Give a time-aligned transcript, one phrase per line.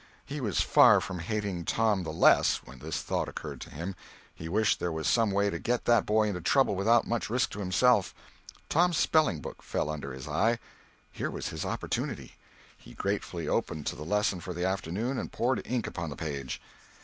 [0.25, 3.95] He was far from hating Tom the less when this thought occurred to him.
[4.33, 7.51] He wished there was some way to get that boy into trouble without much risk
[7.51, 8.15] to himself.
[8.67, 10.57] Tom's spelling book fell under his eye.
[11.11, 12.33] Here was his opportunity.
[12.75, 16.59] He gratefully opened to the lesson for the afternoon and poured ink upon the page.